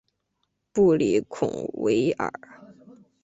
[0.73, 2.33] 布里孔维尔。